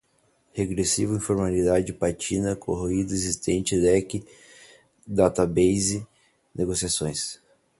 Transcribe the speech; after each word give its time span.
regressivos, 0.51 1.15
informalidade, 1.17 1.93
patina, 1.93 2.55
corroídos, 2.55 3.13
existentes, 3.13 3.79
leque, 3.79 4.25
data-base, 5.05 6.07
negociações 6.55 7.39